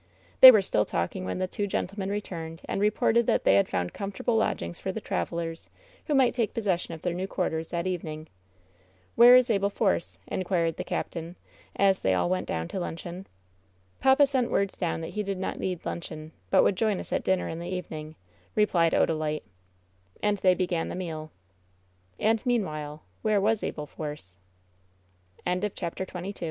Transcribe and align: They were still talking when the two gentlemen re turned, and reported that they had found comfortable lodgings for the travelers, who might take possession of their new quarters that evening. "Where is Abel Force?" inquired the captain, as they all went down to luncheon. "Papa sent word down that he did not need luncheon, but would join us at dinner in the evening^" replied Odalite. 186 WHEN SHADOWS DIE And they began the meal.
They 0.39 0.49
were 0.49 0.63
still 0.63 0.83
talking 0.83 1.25
when 1.25 1.37
the 1.37 1.45
two 1.45 1.67
gentlemen 1.67 2.09
re 2.09 2.19
turned, 2.21 2.61
and 2.65 2.81
reported 2.81 3.27
that 3.27 3.43
they 3.43 3.53
had 3.53 3.67
found 3.69 3.93
comfortable 3.93 4.35
lodgings 4.35 4.79
for 4.79 4.91
the 4.91 4.99
travelers, 4.99 5.69
who 6.07 6.15
might 6.15 6.33
take 6.33 6.55
possession 6.55 6.95
of 6.95 7.03
their 7.03 7.13
new 7.13 7.27
quarters 7.27 7.69
that 7.69 7.85
evening. 7.85 8.27
"Where 9.15 9.35
is 9.35 9.51
Abel 9.51 9.69
Force?" 9.69 10.17
inquired 10.27 10.77
the 10.77 10.83
captain, 10.83 11.35
as 11.75 11.99
they 12.01 12.15
all 12.15 12.31
went 12.31 12.47
down 12.47 12.67
to 12.69 12.79
luncheon. 12.79 13.27
"Papa 13.99 14.25
sent 14.25 14.49
word 14.49 14.71
down 14.71 15.01
that 15.01 15.09
he 15.09 15.21
did 15.21 15.37
not 15.37 15.59
need 15.59 15.85
luncheon, 15.85 16.31
but 16.49 16.63
would 16.63 16.77
join 16.77 16.99
us 16.99 17.13
at 17.13 17.23
dinner 17.23 17.47
in 17.47 17.59
the 17.59 17.69
evening^" 17.71 18.15
replied 18.55 18.93
Odalite. 18.93 19.43
186 20.21 20.21
WHEN 20.21 20.21
SHADOWS 20.21 20.21
DIE 20.21 20.27
And 22.17 22.37
they 22.39 22.49
began 25.67 25.69
the 25.69 26.11
meal. 26.15 26.31